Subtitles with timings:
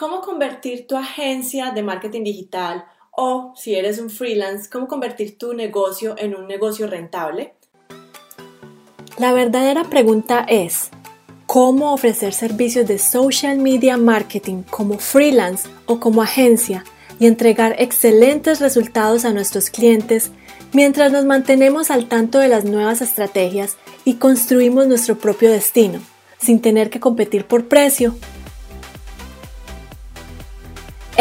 [0.00, 5.52] ¿Cómo convertir tu agencia de marketing digital o si eres un freelance, cómo convertir tu
[5.52, 7.52] negocio en un negocio rentable?
[9.18, 10.88] La verdadera pregunta es,
[11.44, 16.82] ¿cómo ofrecer servicios de social media marketing como freelance o como agencia
[17.18, 20.30] y entregar excelentes resultados a nuestros clientes
[20.72, 23.76] mientras nos mantenemos al tanto de las nuevas estrategias
[24.06, 26.00] y construimos nuestro propio destino,
[26.38, 28.14] sin tener que competir por precio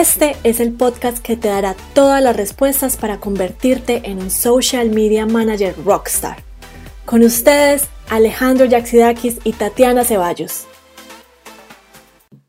[0.00, 4.88] este es el podcast que te dará todas las respuestas para convertirte en un social
[4.88, 6.42] media manager rockstar.
[7.04, 10.66] Con ustedes, Alejandro Yaxidakis y Tatiana Ceballos.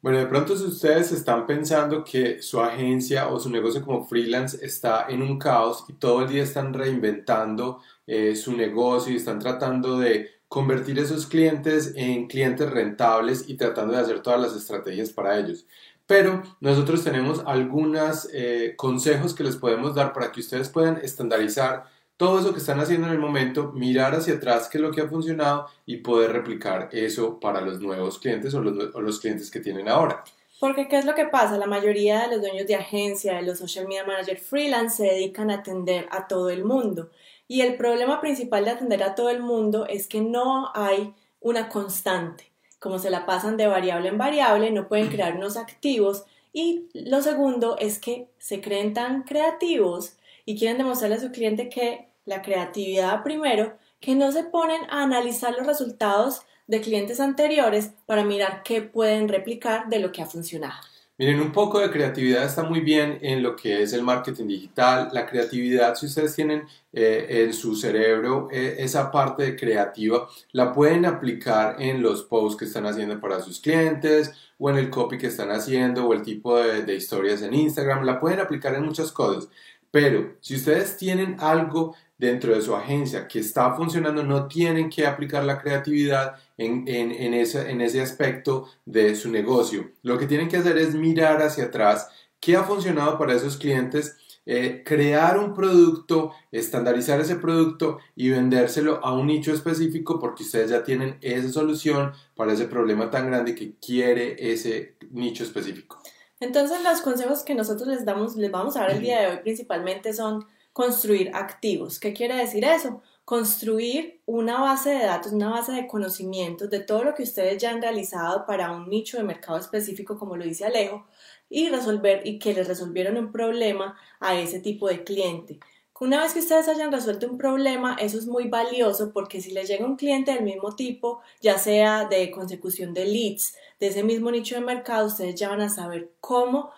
[0.00, 4.64] Bueno, de pronto si ustedes están pensando que su agencia o su negocio como freelance
[4.64, 9.40] está en un caos y todo el día están reinventando eh, su negocio y están
[9.40, 15.10] tratando de convertir esos clientes en clientes rentables y tratando de hacer todas las estrategias
[15.10, 15.66] para ellos
[16.06, 21.84] pero nosotros tenemos algunos eh, consejos que les podemos dar para que ustedes puedan estandarizar
[22.16, 25.00] todo eso que están haciendo en el momento, mirar hacia atrás qué es lo que
[25.00, 29.50] ha funcionado y poder replicar eso para los nuevos clientes o los, o los clientes
[29.50, 30.22] que tienen ahora.
[30.60, 31.58] Porque ¿qué es lo que pasa?
[31.58, 35.50] La mayoría de los dueños de agencia, de los social media manager freelance se dedican
[35.50, 37.10] a atender a todo el mundo.
[37.48, 41.68] Y el problema principal de atender a todo el mundo es que no hay una
[41.68, 42.51] constante
[42.82, 46.24] como se la pasan de variable en variable, no pueden crear unos activos.
[46.52, 51.68] Y lo segundo es que se creen tan creativos y quieren demostrarle a su cliente
[51.68, 57.92] que la creatividad primero, que no se ponen a analizar los resultados de clientes anteriores
[58.06, 60.91] para mirar qué pueden replicar de lo que ha funcionado.
[61.22, 65.08] Miren, un poco de creatividad está muy bien en lo que es el marketing digital.
[65.12, 70.72] La creatividad, si ustedes tienen eh, en su cerebro eh, esa parte de creativa, la
[70.72, 75.16] pueden aplicar en los posts que están haciendo para sus clientes o en el copy
[75.16, 78.04] que están haciendo o el tipo de, historias en Instagram.
[78.04, 79.48] La pueden aplicar en muchas cosas.
[79.92, 85.04] Pero si ustedes tienen algo dentro de su agencia que está funcionando, no tienen que
[85.04, 86.86] aplicar la creatividad en,
[87.34, 89.90] ese, en ese aspecto de su negocio.
[90.02, 94.16] Lo que tienen que hacer es mirar hacia atrás qué ha funcionado para esos clientes,
[94.46, 100.70] eh, crear un producto, estandarizar ese producto y vendérselo a un nicho específico porque ustedes
[100.70, 106.00] ya tienen esa solución para ese problema tan grande que quiere ese nicho específico.
[106.38, 109.38] Entonces los consejos que nosotros les damos, les vamos a dar el día de hoy
[109.42, 111.98] principalmente son construir activos.
[111.98, 113.02] ¿Qué quiere decir eso?
[113.24, 117.70] Construir una base de datos, una base de conocimientos de todo lo que ustedes ya
[117.70, 121.06] han realizado para un nicho de mercado específico, como lo dice Alejo,
[121.48, 125.60] y resolver y que les resolvieron un problema a ese tipo de cliente.
[126.02, 129.68] Una vez que ustedes hayan resuelto un problema, eso es muy valioso porque si les
[129.68, 134.32] llega un cliente del mismo tipo, ya sea de consecución de leads, de ese mismo
[134.32, 136.72] nicho de mercado, ustedes ya van a saber cómo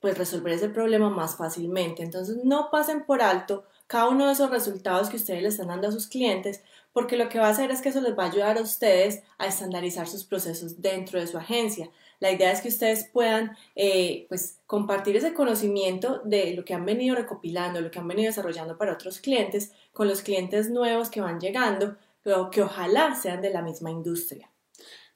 [0.00, 2.02] pues resolver ese problema más fácilmente.
[2.02, 5.88] Entonces no pasen por alto cada uno de esos resultados que ustedes le están dando
[5.88, 8.30] a sus clientes, porque lo que va a hacer es que eso les va a
[8.30, 11.90] ayudar a ustedes a estandarizar sus procesos dentro de su agencia.
[12.20, 16.86] La idea es que ustedes puedan eh, pues, compartir ese conocimiento de lo que han
[16.86, 21.20] venido recopilando, lo que han venido desarrollando para otros clientes, con los clientes nuevos que
[21.20, 24.48] van llegando, pero que ojalá sean de la misma industria.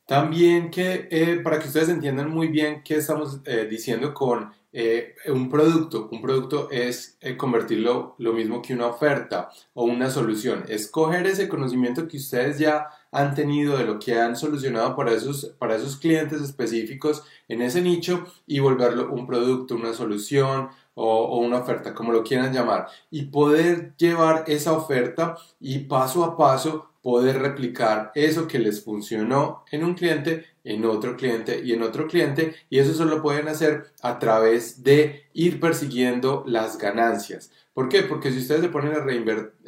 [0.06, 5.14] También que eh, para que ustedes entiendan muy bien qué estamos eh, diciendo con eh,
[5.28, 10.86] un producto, un producto es convertirlo lo mismo que una oferta o una solución, es
[10.90, 15.54] coger ese conocimiento que ustedes ya han tenido de lo que han solucionado para esos,
[15.58, 21.38] para esos clientes específicos en ese nicho y volverlo un producto, una solución o, o,
[21.38, 26.90] una oferta, como lo quieran llamar, y poder llevar esa oferta y paso a paso
[27.06, 32.08] poder replicar eso que les funcionó en un cliente, en otro cliente y en otro
[32.08, 37.52] cliente y eso solo lo pueden hacer a través de ir persiguiendo las ganancias.
[37.72, 38.02] ¿Por qué?
[38.02, 39.04] Porque si ustedes se ponen a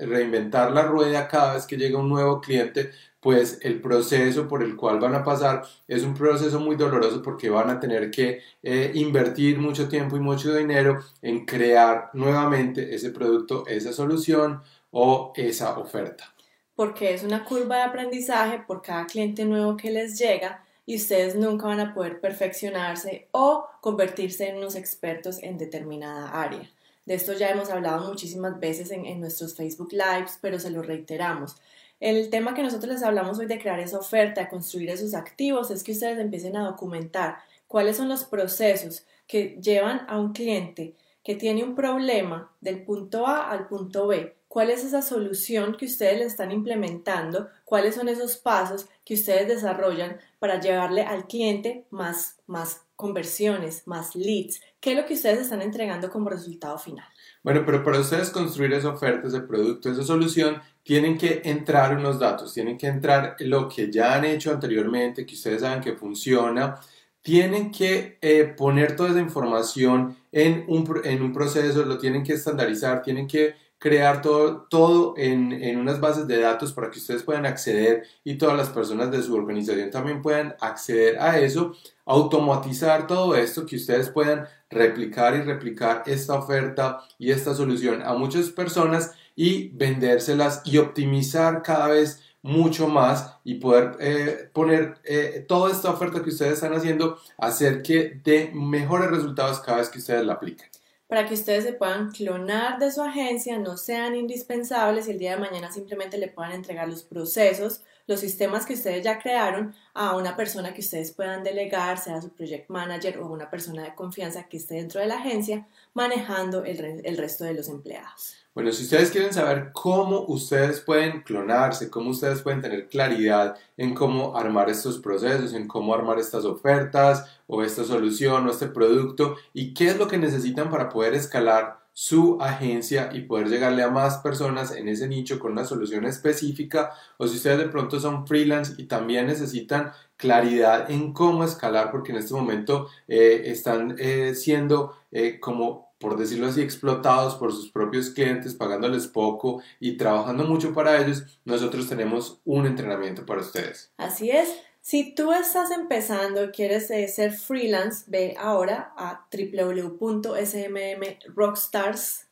[0.04, 2.90] reinventar la rueda cada vez que llega un nuevo cliente,
[3.20, 7.50] pues el proceso por el cual van a pasar es un proceso muy doloroso porque
[7.50, 13.10] van a tener que eh, invertir mucho tiempo y mucho dinero en crear nuevamente ese
[13.12, 16.34] producto, esa solución o esa oferta
[16.78, 21.34] porque es una curva de aprendizaje por cada cliente nuevo que les llega y ustedes
[21.34, 26.70] nunca van a poder perfeccionarse o convertirse en unos expertos en determinada área.
[27.04, 31.56] De esto ya hemos hablado muchísimas veces en, nuestros Facebook Lives, pero se lo reiteramos.
[31.98, 35.82] El tema que nosotros les hablamos hoy de crear esa oferta, construir esos activos, es
[35.82, 40.94] que ustedes empiecen a documentar cuáles son los procesos que llevan a un cliente
[41.24, 45.86] que tiene un problema del punto A al punto B cuál es esa solución que
[45.86, 51.84] ustedes le están implementando, cuáles son esos pasos que ustedes desarrollan para llevarle al cliente
[51.90, 54.60] más, más conversiones, más leads.
[54.80, 57.06] ¿Qué es lo que ustedes están entregando como resultado final?
[57.42, 62.18] Bueno, pero para ustedes construir esa oferta, ese producto, esa solución, tienen que entrar unos
[62.18, 66.80] datos, tienen que entrar lo que ya han hecho anteriormente, que ustedes saben que funciona,
[67.20, 72.32] tienen que eh, poner toda esa información en un, en un proceso, lo tienen que
[72.32, 77.22] estandarizar, tienen que crear todo, todo en, en, unas bases de datos para que ustedes
[77.22, 83.06] puedan acceder y todas las personas de su organización también puedan acceder a eso, automatizar
[83.06, 88.50] todo esto, que ustedes puedan replicar y replicar esta oferta y esta solución a muchas
[88.50, 95.70] personas y vendérselas y optimizar cada vez mucho más y poder eh, poner eh, toda
[95.70, 100.24] esta oferta que ustedes están haciendo hacer que dé mejores resultados cada vez que ustedes
[100.24, 100.68] la apliquen
[101.08, 105.34] para que ustedes se puedan clonar de su agencia, no sean indispensables y el día
[105.34, 110.16] de mañana simplemente le puedan entregar los procesos, los sistemas que ustedes ya crearon a
[110.16, 114.44] una persona que ustedes puedan delegar, sea su project manager o una persona de confianza
[114.44, 118.34] que esté dentro de la agencia manejando el, resto de los empleados.
[118.54, 123.94] Bueno, si ustedes quieren saber cómo ustedes pueden clonarse, cómo ustedes pueden tener claridad en
[123.94, 129.36] cómo armar estos procesos, en cómo armar estas ofertas o esta solución o este producto
[129.52, 133.90] y qué es lo que necesitan para poder escalar su agencia y poder llegarle a
[133.90, 138.24] más personas en ese nicho con una solución específica o si ustedes de pronto son
[138.24, 144.36] freelance y también necesitan claridad en cómo escalar porque en este momento eh, están eh,
[144.36, 150.44] siendo eh, como por decirlo así, explotados por sus propios clientes, pagándoles poco y trabajando
[150.44, 153.92] mucho para ellos, nosotros tenemos un entrenamiento para ustedes.
[153.96, 154.48] Así es.
[154.88, 162.28] Si tú estás empezando quieres eh, ser freelance, ve ahora a www.smmrockstars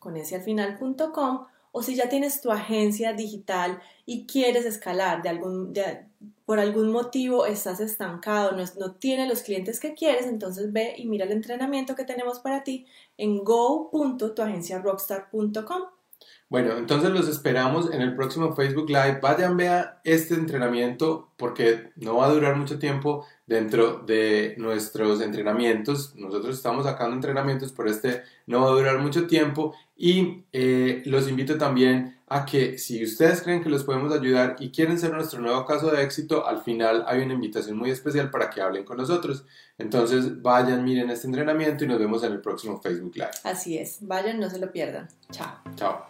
[1.71, 5.75] o si ya tienes tu agencia digital y quieres escalar de algún,
[6.47, 11.05] por algún motivo estás estancado, no, no tienes los clientes que quieres, entonces ve y
[11.05, 12.87] mira el entrenamiento que tenemos para ti
[13.19, 15.96] en go.tuagenciarockstar.com.
[16.49, 19.21] Bueno, entonces los esperamos en el próximo Facebook Live.
[19.21, 26.15] Vayan, vean este entrenamiento porque no va a durar mucho tiempo dentro de nuestros entrenamientos.
[26.17, 29.75] Nosotros estamos sacando entrenamientos, pero este no va a durar mucho tiempo.
[29.97, 34.71] Y eh, los invito también a que si ustedes creen que los podemos ayudar y
[34.71, 38.51] quieren ser nuestro nuevo caso de éxito, al final hay una invitación muy especial para
[38.51, 39.45] que hablen con nosotros.
[39.79, 43.31] Entonces vayan, miren este entrenamiento y nos vemos en el próximo Facebook Live.
[43.45, 45.09] Así es, vayan, no se lo pierdan.
[45.31, 45.61] Chao.
[45.77, 46.07] Chao.